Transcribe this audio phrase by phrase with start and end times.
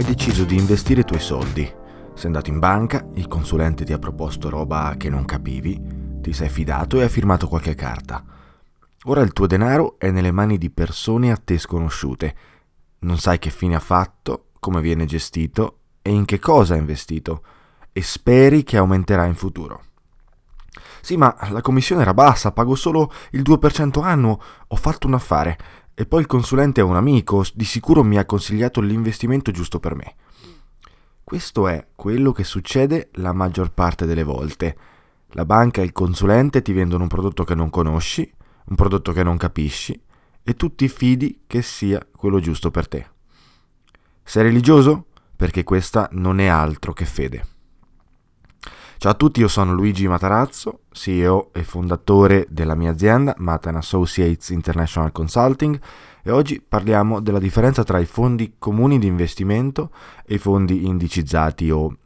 [0.00, 1.62] Hai deciso di investire i tuoi soldi.
[1.62, 5.78] Sei andato in banca, il consulente ti ha proposto roba che non capivi,
[6.22, 8.24] ti sei fidato e hai firmato qualche carta.
[9.04, 12.34] Ora il tuo denaro è nelle mani di persone a te sconosciute.
[13.00, 17.44] Non sai che fine ha fatto, come viene gestito e in che cosa ha investito
[17.92, 19.82] e speri che aumenterà in futuro.
[21.02, 25.58] Sì, ma la commissione era bassa, pago solo il 2% annuo, ho fatto un affare
[25.94, 29.94] e poi il consulente è un amico, di sicuro mi ha consigliato l'investimento giusto per
[29.94, 30.14] me.
[31.22, 34.76] Questo è quello che succede la maggior parte delle volte.
[35.34, 38.28] La banca e il consulente ti vendono un prodotto che non conosci,
[38.64, 40.00] un prodotto che non capisci
[40.42, 43.06] e tu ti fidi che sia quello giusto per te.
[44.22, 45.06] Sei religioso?
[45.36, 47.46] Perché questa non è altro che fede.
[49.00, 54.50] Ciao a tutti, io sono Luigi Matarazzo, CEO e fondatore della mia azienda Matan Associates
[54.50, 55.80] International Consulting
[56.22, 59.90] e oggi parliamo della differenza tra i fondi comuni di investimento
[60.26, 61.96] e i fondi indicizzati o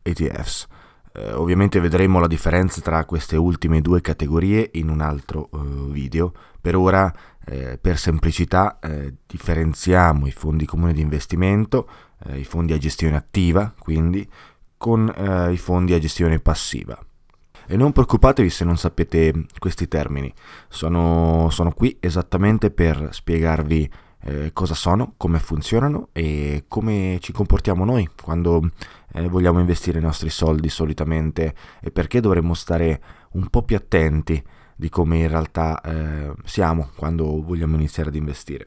[0.00, 0.66] ETFs.
[1.12, 6.32] Eh, ovviamente vedremo la differenza tra queste ultime due categorie in un altro uh, video.
[6.58, 7.12] Per ora,
[7.44, 11.86] eh, per semplicità, eh, differenziamo i fondi comuni di investimento,
[12.24, 14.26] eh, i fondi a gestione attiva, quindi
[14.80, 16.98] con eh, i fondi a gestione passiva.
[17.66, 20.32] E non preoccupatevi se non sapete questi termini,
[20.68, 23.90] sono, sono qui esattamente per spiegarvi
[24.22, 28.70] eh, cosa sono, come funzionano e come ci comportiamo noi quando
[29.12, 33.02] eh, vogliamo investire i nostri soldi solitamente e perché dovremmo stare
[33.32, 34.42] un po' più attenti
[34.76, 38.66] di come in realtà eh, siamo quando vogliamo iniziare ad investire.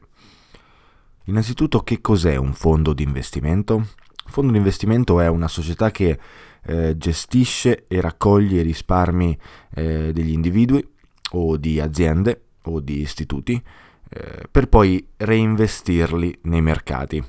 [1.24, 3.88] Innanzitutto che cos'è un fondo di investimento?
[4.26, 6.18] Fondo di investimento è una società che
[6.64, 9.38] eh, gestisce e raccoglie i risparmi
[9.74, 10.86] eh, degli individui
[11.32, 13.62] o di aziende o di istituti
[14.08, 17.22] eh, per poi reinvestirli nei mercati.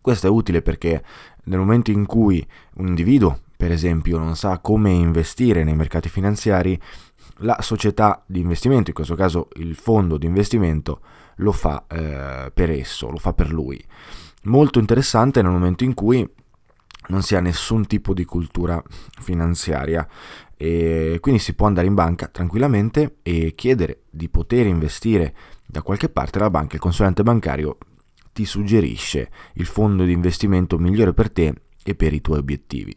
[0.00, 1.02] Questo è utile perché
[1.44, 2.44] nel momento in cui
[2.74, 6.78] un individuo, per esempio, non sa come investire nei mercati finanziari,
[7.38, 11.00] la società di investimento, in questo caso il fondo di investimento,
[11.36, 13.82] lo fa eh, per esso, lo fa per lui
[14.44, 16.28] molto interessante nel momento in cui
[17.08, 18.82] non si ha nessun tipo di cultura
[19.20, 20.06] finanziaria
[20.56, 25.34] e quindi si può andare in banca tranquillamente e chiedere di poter investire
[25.66, 27.78] da qualche parte la banca, il consulente bancario
[28.32, 32.94] ti suggerisce il fondo di investimento migliore per te e per i tuoi obiettivi.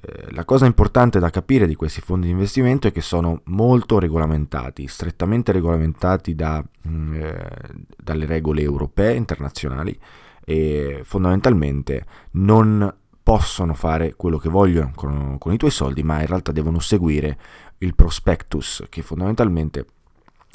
[0.00, 3.98] Eh, la cosa importante da capire di questi fondi di investimento è che sono molto
[3.98, 7.50] regolamentati, strettamente regolamentati da, mm, eh,
[7.96, 9.98] dalle regole europee internazionali
[10.44, 16.26] e fondamentalmente non possono fare quello che vogliono con, con, i tuoi soldi, ma in
[16.26, 17.38] realtà devono seguire
[17.78, 19.86] il prospectus, che fondamentalmente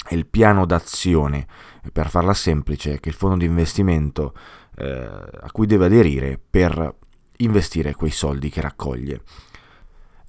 [0.06, 1.46] è il piano d'azione,
[1.92, 4.34] per farla semplice, che il fondo di investimento
[4.76, 6.94] eh, a cui deve aderire per
[7.38, 9.22] investire quei soldi che raccoglie.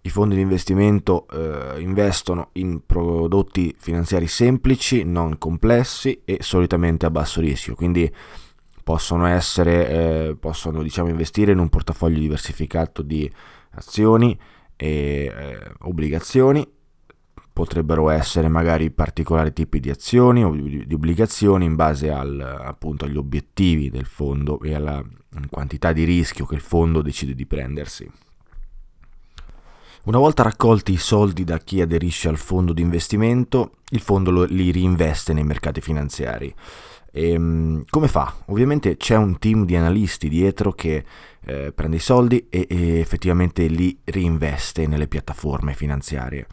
[0.04, 7.12] I fondi di investimento eh, investono in prodotti finanziari semplici, non complessi e solitamente a
[7.12, 8.12] basso rischio, quindi
[8.84, 13.32] possono essere, eh, possono diciamo investire in un portafoglio diversificato di
[13.72, 14.38] azioni
[14.76, 16.68] e eh, obbligazioni,
[17.54, 23.18] potrebbero essere magari particolari tipi di azioni o di obbligazioni in base al, appunto agli
[23.18, 25.04] obiettivi del fondo e alla
[25.50, 28.10] quantità di rischio che il fondo decide di prendersi.
[30.04, 34.72] Una volta raccolti i soldi da chi aderisce al fondo di investimento, il fondo li
[34.72, 36.52] reinveste nei mercati finanziari.
[37.12, 38.34] E, ehm, come fa?
[38.46, 41.04] Ovviamente c'è un team di analisti dietro che
[41.44, 46.48] eh, prende i soldi e, e effettivamente li reinveste nelle piattaforme finanziarie.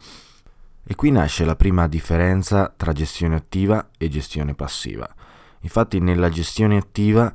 [0.83, 5.07] E qui nasce la prima differenza tra gestione attiva e gestione passiva.
[5.61, 7.33] Infatti nella gestione attiva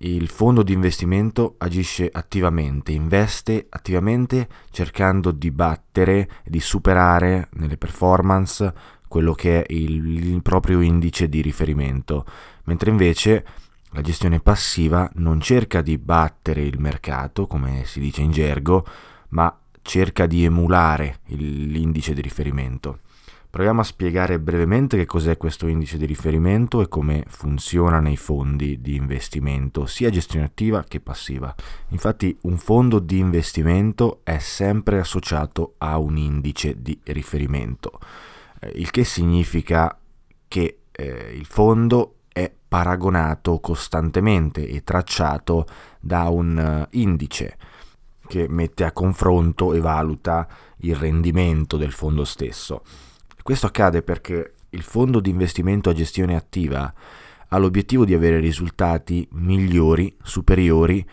[0.00, 8.72] il fondo di investimento agisce attivamente, investe attivamente cercando di battere, di superare nelle performance
[9.08, 12.24] quello che è il, il proprio indice di riferimento,
[12.64, 13.44] mentre invece
[13.90, 18.84] la gestione passiva non cerca di battere il mercato, come si dice in gergo,
[19.30, 22.98] ma cerca di emulare l'indice di riferimento.
[23.48, 28.82] Proviamo a spiegare brevemente che cos'è questo indice di riferimento e come funziona nei fondi
[28.82, 31.54] di investimento, sia gestione attiva che passiva.
[31.88, 37.98] Infatti un fondo di investimento è sempre associato a un indice di riferimento,
[38.74, 39.98] il che significa
[40.48, 45.66] che eh, il fondo è paragonato costantemente e tracciato
[46.00, 47.56] da un uh, indice
[48.26, 50.46] che mette a confronto e valuta
[50.78, 52.82] il rendimento del fondo stesso.
[53.42, 56.92] Questo accade perché il fondo di investimento a gestione attiva
[57.48, 61.06] ha l'obiettivo di avere risultati migliori, superiori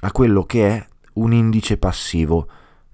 [0.00, 2.48] a quello che è un indice passivo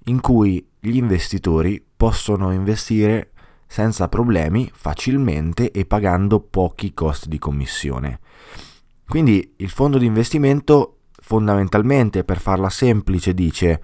[0.05, 3.32] in cui gli investitori possono investire
[3.73, 8.21] senza problemi, facilmente e pagando pochi costi di commissione.
[9.09, 13.83] Quindi il fondo di investimento fondamentalmente, per farla semplice, dice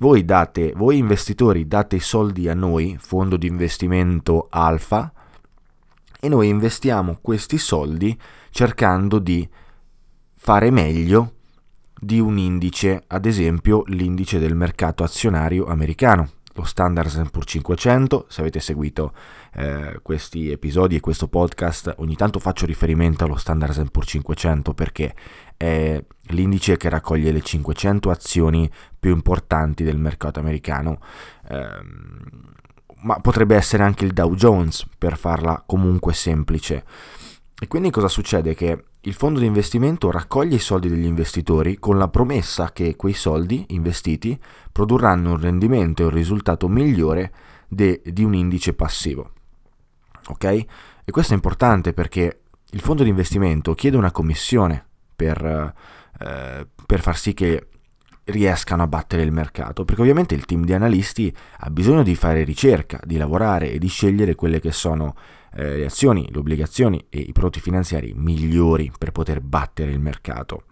[0.00, 5.10] voi date, voi investitori date i soldi a noi, fondo di investimento alfa,
[6.20, 8.14] e noi investiamo questi soldi
[8.50, 9.48] cercando di
[10.34, 11.36] fare meglio
[11.98, 18.40] di un indice, ad esempio l'indice del mercato azionario americano lo Standard Poor's 500, se
[18.40, 19.12] avete seguito
[19.54, 25.14] eh, questi episodi e questo podcast, ogni tanto faccio riferimento allo Standard Poor's 500 perché
[25.56, 31.00] è l'indice che raccoglie le 500 azioni più importanti del mercato americano,
[31.48, 31.68] eh,
[33.02, 36.84] ma potrebbe essere anche il Dow Jones per farla comunque semplice.
[37.58, 38.54] E quindi cosa succede?
[38.54, 43.14] Che il fondo di investimento raccoglie i soldi degli investitori con la promessa che quei
[43.14, 44.38] soldi investiti
[44.70, 47.32] produrranno un rendimento e un risultato migliore
[47.66, 49.32] de, di un indice passivo.
[50.28, 50.44] Ok?
[50.44, 52.40] E questo è importante perché
[52.72, 54.84] il fondo di investimento chiede una commissione
[55.16, 55.74] per,
[56.20, 57.68] eh, per far sì che
[58.24, 62.44] riescano a battere il mercato, perché ovviamente il team di analisti ha bisogno di fare
[62.44, 65.14] ricerca, di lavorare e di scegliere quelle che sono
[65.54, 70.64] eh, le azioni, le obbligazioni e i prodotti finanziari migliori per poter battere il mercato.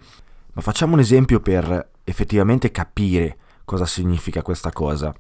[0.54, 5.14] Ma facciamo un esempio per effettivamente capire cosa significa questa cosa.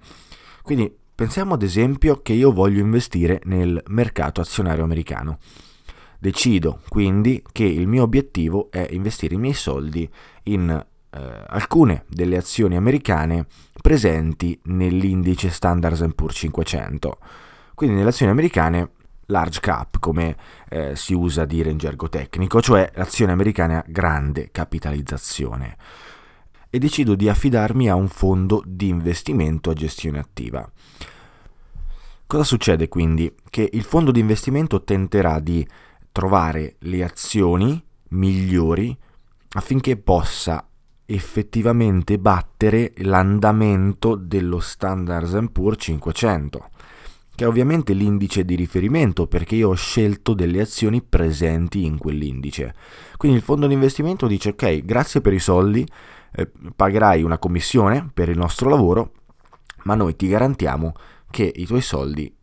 [0.62, 5.38] Quindi pensiamo ad esempio che io voglio investire nel mercato azionario americano.
[6.18, 10.08] Decido quindi che il mio obiettivo è investire i miei soldi
[10.44, 10.68] in
[11.10, 13.46] eh, alcune delle azioni americane
[13.80, 17.18] presenti nell'indice Standard Poor's 500.
[17.74, 18.90] Quindi nelle azioni americane
[19.28, 20.36] large cap, come
[20.68, 25.76] eh, si usa dire in gergo tecnico, cioè l'azione americana grande capitalizzazione.
[26.70, 30.70] E decido di affidarmi a un fondo di investimento a gestione attiva.
[32.26, 33.34] Cosa succede quindi?
[33.48, 35.66] Che il fondo di investimento tenterà di
[36.12, 38.96] trovare le azioni migliori
[39.52, 40.68] affinché possa
[41.06, 46.68] effettivamente battere l'andamento dello Standard Poor's 500,
[47.38, 52.74] che è ovviamente l'indice di riferimento perché io ho scelto delle azioni presenti in quell'indice.
[53.16, 55.86] Quindi il fondo di investimento dice ok, grazie per i soldi,
[56.32, 59.12] eh, pagherai una commissione per il nostro lavoro,
[59.84, 60.94] ma noi ti garantiamo
[61.30, 62.37] che i tuoi soldi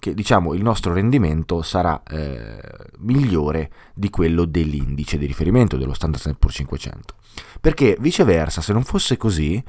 [0.00, 2.58] che diciamo il nostro rendimento sarà eh,
[2.98, 7.14] migliore di quello dell'indice di riferimento dello Standard Poor's 500.
[7.60, 9.62] Perché viceversa, se non fosse così,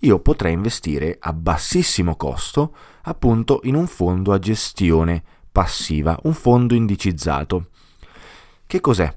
[0.00, 6.74] io potrei investire a bassissimo costo appunto in un fondo a gestione passiva, un fondo
[6.74, 7.68] indicizzato.
[8.66, 9.16] Che cos'è?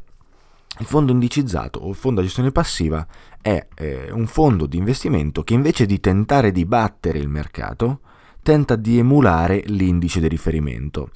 [0.79, 3.05] Il fondo indicizzato o il fondo a gestione passiva
[3.41, 7.99] è eh, un fondo di investimento che invece di tentare di battere il mercato,
[8.41, 11.09] tenta di emulare l'indice di riferimento.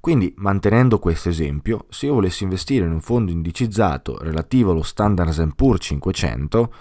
[0.00, 5.54] Quindi, mantenendo questo esempio, se io volessi investire in un fondo indicizzato relativo allo Standard
[5.54, 6.72] Poor's 500,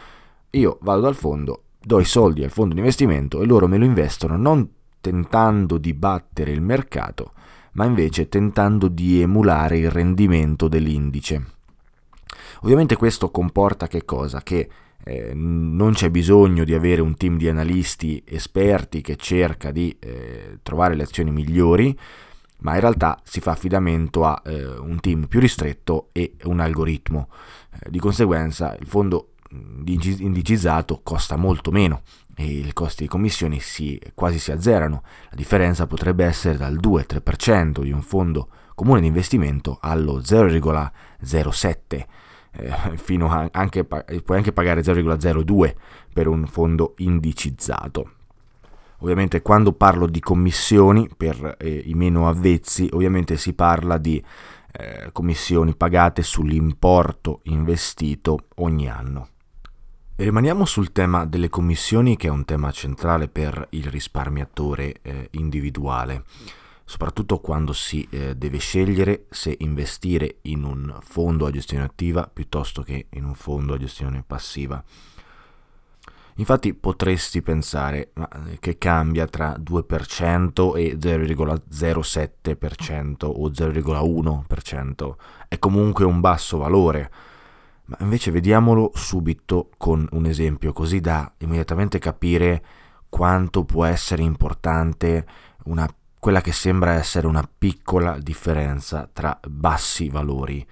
[0.52, 3.86] io vado dal fondo, do i soldi al fondo di investimento e loro me lo
[3.86, 4.70] investono non
[5.02, 7.34] tentando di battere il mercato,
[7.74, 11.46] ma invece tentando di emulare il rendimento dell'indice.
[12.62, 14.42] Ovviamente questo comporta che cosa?
[14.42, 14.70] Che
[15.04, 20.60] eh, non c'è bisogno di avere un team di analisti esperti che cerca di eh,
[20.64, 21.98] trovare le azioni migliori,
[22.60, 27.30] ma in realtà si fa affidamento a eh, un team più ristretto e un algoritmo.
[27.72, 32.02] Eh, di conseguenza il fondo indicizzato costa molto meno
[32.36, 35.04] e i costi di commissioni si, quasi si azzerano.
[35.30, 40.90] La differenza potrebbe essere dal 2-3% di un fondo comune di investimento allo 0,07%
[41.50, 42.08] eh,
[42.96, 45.76] fino a anche, puoi anche pagare 0,02
[46.14, 48.12] per un fondo indicizzato.
[49.00, 54.24] Ovviamente quando parlo di commissioni per eh, i meno avvezzi, ovviamente si parla di
[54.72, 59.30] eh, commissioni pagate sull'importo investito ogni anno.
[60.16, 65.28] E rimaniamo sul tema delle commissioni che è un tema centrale per il risparmiatore eh,
[65.32, 66.24] individuale
[66.90, 72.82] soprattutto quando si eh, deve scegliere se investire in un fondo a gestione attiva piuttosto
[72.82, 74.82] che in un fondo a gestione passiva.
[76.36, 85.16] Infatti potresti pensare ma eh, che cambia tra 2% e 0,07% o 0,1%,
[85.50, 87.12] è comunque un basso valore.
[87.88, 92.64] Ma invece vediamolo subito con un esempio così da immediatamente capire
[93.10, 95.26] quanto può essere importante
[95.66, 95.86] una
[96.20, 100.66] quella che sembra essere una piccola differenza tra bassi valori.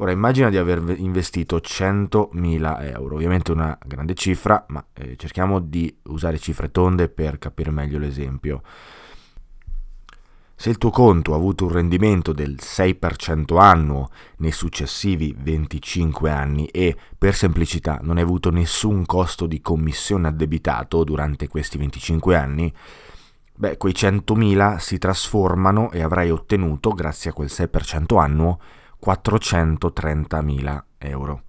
[0.00, 5.92] Ora immagina di aver investito 100.000 euro, ovviamente una grande cifra, ma eh, cerchiamo di
[6.04, 8.62] usare cifre tonde per capire meglio l'esempio.
[10.60, 16.66] Se il tuo conto ha avuto un rendimento del 6% annuo nei successivi 25 anni
[16.66, 22.74] e per semplicità non hai avuto nessun costo di commissione addebitato durante questi 25 anni,
[23.58, 28.60] beh, quei 100.000 si trasformano e avrai ottenuto, grazie a quel 6% annuo,
[29.04, 31.42] 430.000 euro.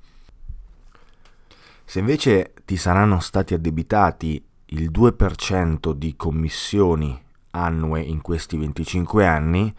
[1.86, 9.72] Se invece ti saranno stati addebitati il 2% di commissioni annue in questi 25 anni,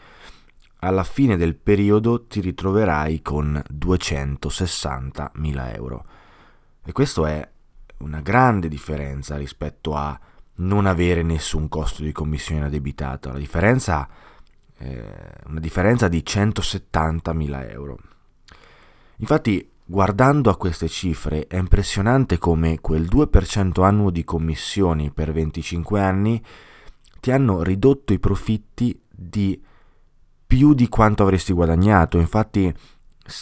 [0.83, 6.05] alla fine del periodo ti ritroverai con 260.000 euro.
[6.85, 7.47] E questo è
[7.99, 10.19] una grande differenza rispetto a
[10.57, 13.31] non avere nessun costo di commissione addebitato.
[13.33, 14.09] La differenza
[14.81, 15.05] eh,
[15.47, 17.99] una differenza di 170.000 euro.
[19.17, 26.01] Infatti, guardando a queste cifre, è impressionante come quel 2% annuo di commissioni per 25
[26.01, 26.43] anni
[27.21, 29.63] ti hanno ridotto i profitti di
[30.47, 32.19] più di quanto avresti guadagnato.
[32.19, 32.75] Infatti,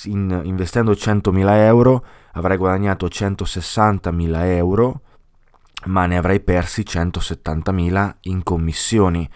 [0.04, 5.02] in, investendo 100.000 euro avrai guadagnato 160.000 euro
[5.88, 9.28] ma ne avrai persi 170.000 in commissioni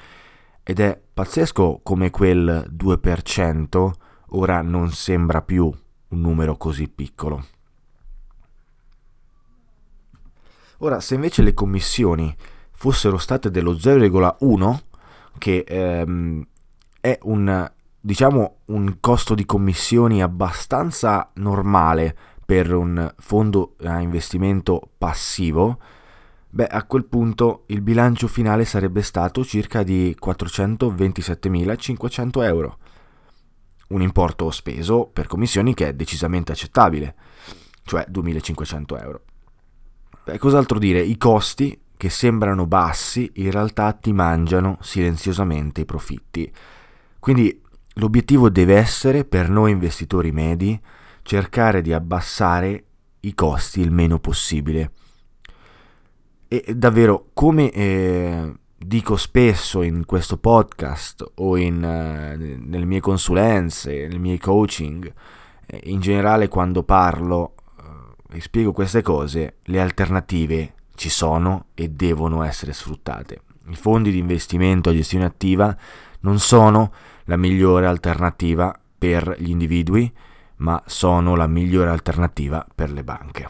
[0.62, 3.90] ed è pazzesco come quel 2%
[4.34, 7.44] ora non sembra più un numero così piccolo.
[10.78, 12.34] Ora, se invece le commissioni
[12.72, 14.80] fossero state dello 0,1,
[15.38, 16.44] che ehm,
[17.00, 25.78] è un, diciamo, un costo di commissioni abbastanza normale per un fondo a investimento passivo,
[26.54, 32.78] Beh, a quel punto il bilancio finale sarebbe stato circa di 427.500 euro.
[33.88, 37.14] Un importo speso per commissioni che è decisamente accettabile,
[37.84, 39.22] cioè 2.500 euro.
[40.24, 41.00] Beh, cos'altro dire?
[41.00, 46.52] I costi, che sembrano bassi, in realtà ti mangiano silenziosamente i profitti.
[47.18, 47.62] Quindi
[47.94, 50.78] l'obiettivo deve essere, per noi investitori medi,
[51.22, 52.84] cercare di abbassare
[53.20, 54.92] i costi il meno possibile.
[56.52, 64.06] E davvero, come eh, dico spesso in questo podcast o in, eh, nelle mie consulenze,
[64.06, 65.10] nei miei coaching,
[65.64, 67.54] eh, in generale quando parlo
[68.30, 73.40] eh, e spiego queste cose, le alternative ci sono e devono essere sfruttate.
[73.68, 75.74] I fondi di investimento a gestione attiva
[76.20, 76.92] non sono
[77.24, 80.12] la migliore alternativa per gli individui,
[80.56, 83.48] ma sono la migliore alternativa per le banche.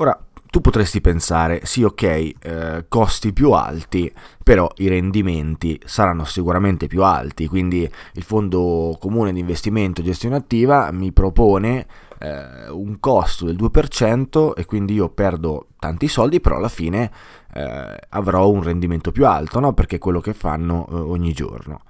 [0.00, 0.18] Ora,
[0.50, 7.04] tu potresti pensare, sì ok, eh, costi più alti, però i rendimenti saranno sicuramente più
[7.04, 11.86] alti, quindi il Fondo Comune di Investimento Gestione Attiva mi propone
[12.18, 17.12] eh, un costo del 2% e quindi io perdo tanti soldi, però alla fine
[17.54, 19.72] eh, avrò un rendimento più alto, no?
[19.72, 21.82] perché è quello che fanno eh, ogni giorno.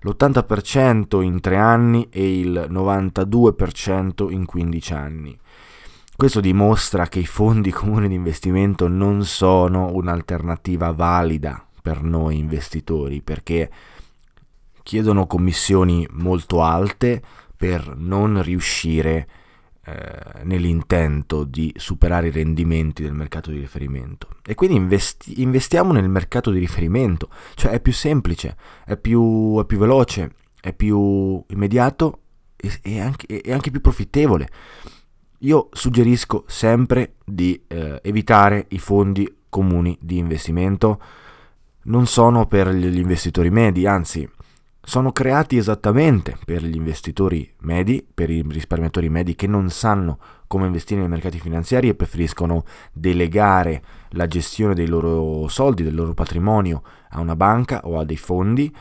[0.00, 5.38] L'80% in 3 anni e il 92% in 15 anni.
[6.16, 13.22] Questo dimostra che i fondi comuni di investimento non sono un'alternativa valida per noi investitori
[13.22, 13.70] perché
[14.82, 17.22] chiedono commissioni molto alte
[17.56, 19.28] per non riuscire
[19.86, 24.28] eh, nell'intento di superare i rendimenti del mercato di riferimento.
[24.44, 29.64] E quindi investi- investiamo nel mercato di riferimento, cioè è più semplice, è più, è
[29.64, 32.20] più veloce, è più immediato
[32.54, 34.48] e, e, anche, e anche più profittevole.
[35.38, 41.00] Io suggerisco sempre di eh, evitare i fondi comuni di investimento
[41.88, 44.28] non sono per gli investitori medi, anzi
[44.80, 50.66] sono creati esattamente per gli investitori medi, per i risparmiatori medi che non sanno come
[50.66, 56.82] investire nei mercati finanziari e preferiscono delegare la gestione dei loro soldi, del loro patrimonio
[57.10, 58.74] a una banca o a dei fondi.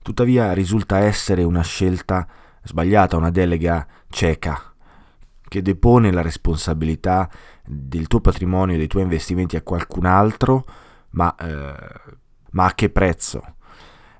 [0.00, 2.26] Tuttavia risulta essere una scelta
[2.62, 4.72] sbagliata, una delega cieca,
[5.46, 7.28] che depone la responsabilità
[7.66, 10.64] del tuo patrimonio e dei tuoi investimenti a qualcun altro
[11.10, 12.00] ma, eh,
[12.50, 13.56] ma a che prezzo?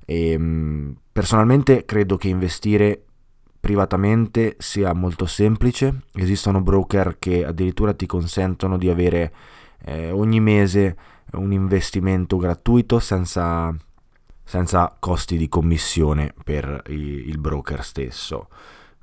[0.05, 3.03] E, ehm, personalmente credo che investire
[3.61, 9.33] privatamente sia molto semplice, esistono broker che addirittura ti consentono di avere
[9.85, 10.97] eh, ogni mese
[11.33, 13.75] un investimento gratuito senza,
[14.43, 18.49] senza costi di commissione per il broker stesso.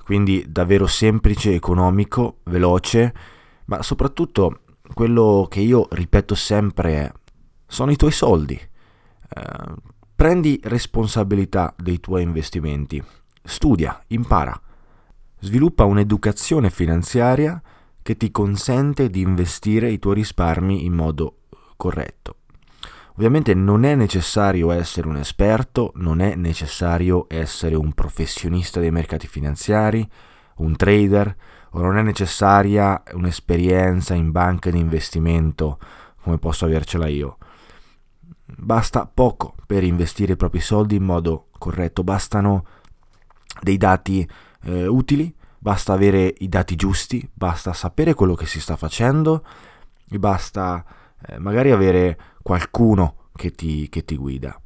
[0.04, 3.14] Quindi davvero semplice, economico, veloce,
[3.66, 4.62] ma soprattutto
[4.94, 7.12] quello che io ripeto sempre è
[7.68, 8.56] sono i tuoi soldi.
[8.56, 9.74] Eh,
[10.16, 13.04] prendi responsabilità dei tuoi investimenti,
[13.44, 14.60] studia, impara,
[15.40, 17.62] sviluppa un'educazione finanziaria
[18.02, 21.40] che ti consente di investire i tuoi risparmi in modo
[21.76, 22.38] corretto.
[23.16, 29.26] Ovviamente non è necessario essere un esperto, non è necessario essere un professionista dei mercati
[29.26, 30.08] finanziari,
[30.58, 31.36] un trader,
[31.72, 35.80] o non è necessaria un'esperienza in banca di investimento
[36.22, 37.38] come posso avercela io.
[38.46, 42.66] Basta poco per investire i propri soldi in modo corretto, bastano
[43.60, 44.28] dei dati
[44.64, 49.44] eh, utili, basta avere i dati giusti, basta sapere quello che si sta facendo
[50.08, 50.86] e basta
[51.26, 54.62] eh, magari avere qualcuno che ti, che ti, guida.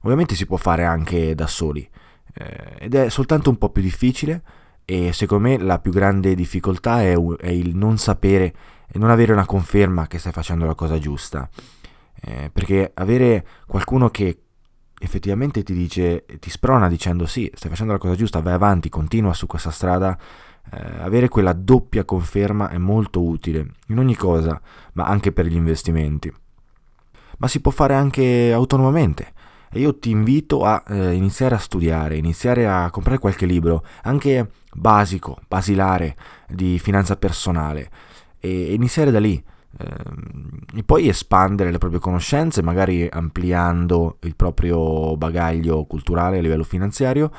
[0.00, 1.86] Ovviamente si può fare anche da soli
[2.32, 4.42] eh, ed è soltanto un po' più difficile
[4.86, 8.54] e secondo me la più grande difficoltà è, è il non sapere
[8.90, 11.48] e non avere una conferma che stai facendo la cosa giusta
[12.20, 14.38] eh, perché avere qualcuno che
[15.02, 19.32] effettivamente ti dice, ti sprona dicendo sì, stai facendo la cosa giusta, vai avanti, continua
[19.32, 20.18] su questa strada,
[20.72, 24.60] eh, avere quella doppia conferma è molto utile in ogni cosa,
[24.92, 26.32] ma anche per gli investimenti.
[27.38, 29.32] Ma si può fare anche autonomamente.
[29.72, 34.50] E io ti invito a eh, iniziare a studiare, iniziare a comprare qualche libro, anche
[34.74, 36.16] basico, basilare,
[36.48, 37.88] di finanza personale,
[38.38, 39.42] e iniziare da lì.
[39.78, 46.64] Ehm, e poi espandere le proprie conoscenze, magari ampliando il proprio bagaglio culturale a livello
[46.64, 47.30] finanziario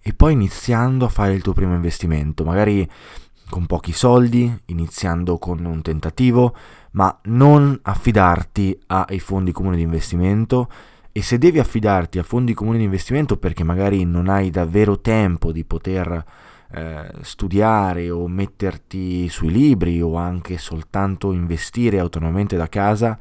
[0.00, 2.88] e poi iniziando a fare il tuo primo investimento, magari
[3.48, 6.54] con pochi soldi, iniziando con un tentativo,
[6.92, 10.68] ma non affidarti ai fondi comuni di investimento.
[11.12, 15.52] E se devi affidarti a fondi comuni di investimento perché magari non hai davvero tempo
[15.52, 16.24] di poter
[16.74, 23.16] eh, studiare o metterti sui libri o anche soltanto investire autonomamente da casa,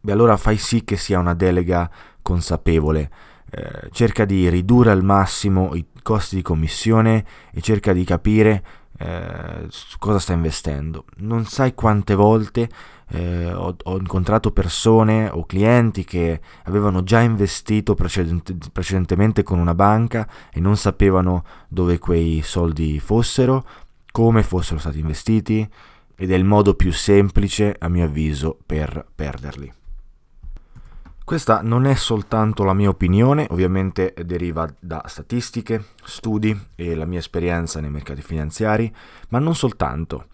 [0.00, 1.88] beh allora fai sì che sia una delega
[2.20, 3.10] consapevole.
[3.48, 8.62] Eh, cerca di ridurre al massimo i costi di commissione e cerca di capire
[9.02, 11.04] eh, su cosa stai investendo.
[11.18, 12.68] Non sai quante volte
[13.08, 19.74] eh, ho, ho, incontrato persone o clienti che avevano già investito precedente, precedentemente con una
[19.74, 23.64] banca e non sapevano dove quei soldi fossero,
[24.12, 25.66] come fossero stati investiti
[26.14, 29.79] ed è il modo più semplice, a mio avviso, per perderli.
[31.30, 37.20] Questa non è soltanto la mia opinione, ovviamente deriva da statistiche, studi e la mia
[37.20, 38.92] esperienza nei mercati finanziari,
[39.28, 40.26] ma non soltanto.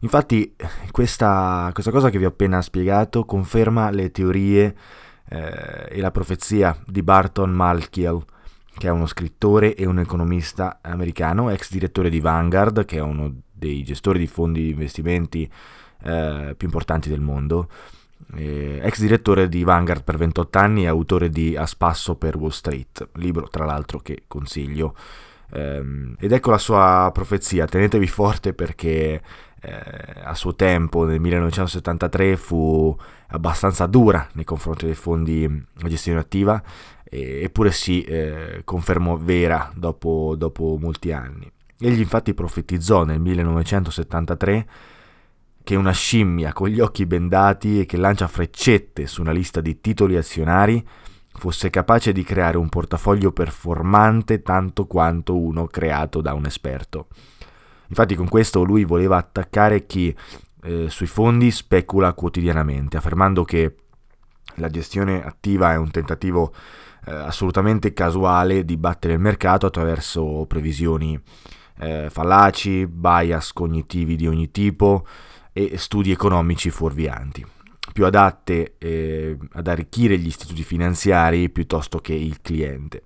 [0.00, 0.54] Infatti
[0.90, 4.76] questa, questa cosa che vi ho appena spiegato conferma le teorie
[5.30, 8.22] eh, e la profezia di Barton Malkiel,
[8.76, 13.36] che è uno scrittore e un economista americano, ex direttore di Vanguard, che è uno
[13.50, 15.50] dei gestori di fondi di investimenti
[16.02, 17.70] eh, più importanti del mondo
[18.34, 22.50] eh, ex direttore di Vanguard per 28 anni e autore di A spasso per Wall
[22.50, 24.94] Street, libro tra l'altro che consiglio.
[25.54, 29.20] Um, ed ecco la sua profezia, tenetevi forte perché
[29.60, 32.96] eh, a suo tempo, nel 1973, fu
[33.28, 35.44] abbastanza dura nei confronti dei fondi
[35.82, 36.60] a gestione attiva,
[37.04, 41.50] e, eppure si eh, confermò vera dopo, dopo molti anni.
[41.78, 44.66] Egli infatti profetizzò nel 1973
[45.64, 49.80] che una scimmia con gli occhi bendati e che lancia freccette su una lista di
[49.80, 50.84] titoli azionari
[51.34, 57.08] fosse capace di creare un portafoglio performante tanto quanto uno creato da un esperto.
[57.88, 60.14] Infatti con questo lui voleva attaccare chi
[60.64, 63.76] eh, sui fondi specula quotidianamente, affermando che
[64.56, 66.52] la gestione attiva è un tentativo
[67.06, 71.20] eh, assolutamente casuale di battere il mercato attraverso previsioni
[71.78, 75.06] eh, fallaci, bias cognitivi di ogni tipo,
[75.52, 77.44] e studi economici fuorvianti,
[77.92, 83.02] più adatte eh, ad arricchire gli istituti finanziari piuttosto che il cliente.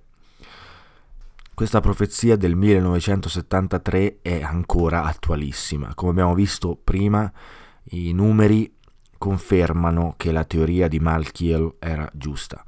[1.53, 5.93] Questa profezia del 1973 è ancora attualissima.
[5.95, 7.31] Come abbiamo visto prima,
[7.85, 8.71] i numeri
[9.17, 12.63] confermano che la teoria di Malkiel era giusta.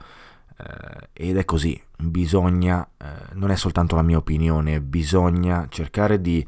[0.58, 6.46] Eh, ed è così, bisogna, eh, non è soltanto la mia opinione, bisogna cercare di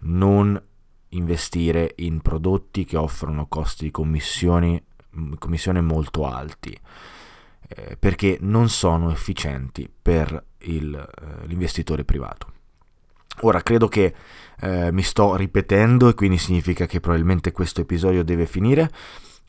[0.00, 0.60] non
[1.10, 6.78] investire in prodotti che offrono costi di commissione molto alti
[7.68, 12.52] eh, perché non sono efficienti per il, eh, l'investitore privato.
[13.42, 14.14] Ora credo che
[14.60, 18.90] eh, mi sto ripetendo e quindi significa che probabilmente questo episodio deve finire.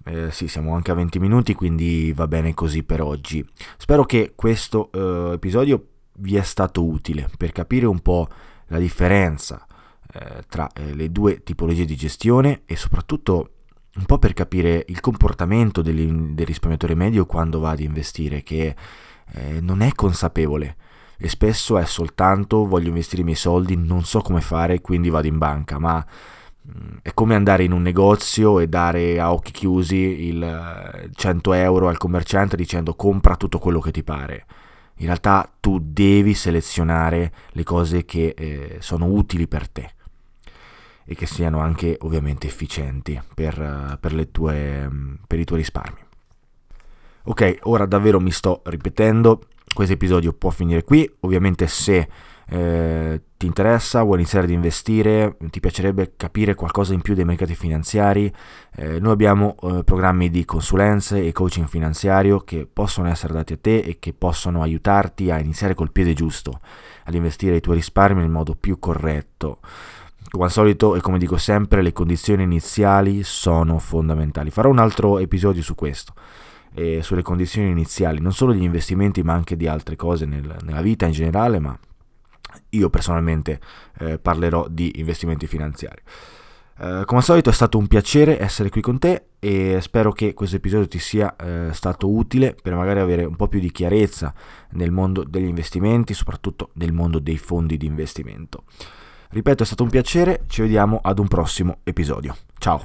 [0.06, 3.46] Eh, sì, siamo anche a 20 minuti, quindi va bene così per oggi.
[3.78, 5.86] Spero che questo eh, episodio
[6.22, 8.28] vi è stato utile per capire un po'
[8.68, 9.66] la differenza
[10.12, 13.52] eh, tra eh, le due tipologie di gestione e soprattutto
[13.96, 18.76] un po' per capire il comportamento del, del risparmiatore medio quando va ad investire, che
[19.34, 20.76] eh, non è consapevole
[21.18, 25.28] e spesso è soltanto voglio investire i miei soldi, non so come fare, quindi vado
[25.28, 26.04] in banca, ma
[26.68, 31.60] mm, è come andare in un negozio e dare a occhi chiusi il 100 eh,
[31.60, 34.46] euro al commerciante dicendo compra tutto quello che ti pare.
[35.00, 39.94] In realtà tu devi selezionare le cose che eh, sono utili per te
[41.12, 44.88] e che siano anche ovviamente efficienti per, per, tue,
[45.26, 45.98] per i tuoi risparmi.
[47.24, 49.42] Ok, ora davvero mi sto ripetendo,
[49.74, 52.08] questo episodio può finire qui, ovviamente se
[52.48, 57.56] eh, ti interessa, vuoi iniziare ad investire, ti piacerebbe capire qualcosa in più dei mercati
[57.56, 58.32] finanziari,
[58.76, 63.58] eh, noi abbiamo eh, programmi di consulenze e coaching finanziario che possono essere dati a
[63.60, 66.60] te e che possono aiutarti a iniziare col piede giusto,
[67.06, 69.58] ad investire i tuoi risparmi nel modo più corretto.
[70.30, 74.52] Come al solito e come dico sempre, le condizioni iniziali sono fondamentali.
[74.52, 76.14] Farò un altro episodio su questo.
[76.72, 80.82] e sulle condizioni iniziali, non solo degli investimenti ma anche di altre cose nel, nella
[80.84, 81.78] vita in generale, ma
[82.70, 83.60] io personalmente
[83.98, 86.02] eh, parlerò di investimenti finanziari.
[86.78, 90.34] Uh, come al solito è stato un piacere essere qui con te e spero che
[90.34, 94.34] questo episodio ti sia uh, stato utile per magari avere un po' più di chiarezza
[94.74, 98.64] nel mondo degli investimenti, soprattutto nel mondo dei fondi di investimento.
[99.32, 102.36] Ripeto, è stato un piacere, ci vediamo ad un prossimo episodio.
[102.58, 102.84] Ciao!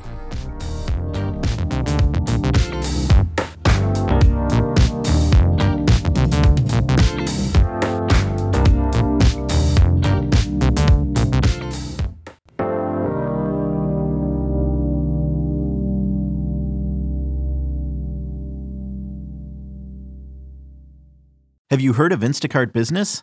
[21.70, 23.22] Have you heard of Instacart Business?